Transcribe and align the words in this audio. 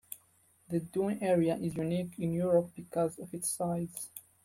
The 0.69 0.79
dune 0.79 1.19
area 1.21 1.57
is 1.57 1.75
unique 1.77 2.17
in 2.17 2.33
Europe 2.33 2.71
because 2.75 3.19
of 3.19 3.31
its 3.35 3.51
size. 3.51 4.09